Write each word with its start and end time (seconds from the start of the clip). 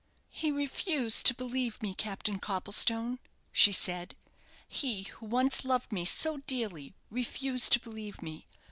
'He 0.31 0.49
refused 0.49 1.27
to 1.27 1.35
believe 1.35 1.79
me, 1.79 1.93
Captain 1.93 2.39
Copplestone,' 2.39 3.19
she 3.51 3.71
said; 3.71 4.15
'he 4.67 5.03
who 5.03 5.27
once 5.27 5.63
loved 5.63 5.91
me 5.91 6.05
so 6.05 6.37
dearly 6.47 6.95
refused 7.11 7.71
to 7.73 7.79
believe 7.79 8.19
me. 8.19 8.47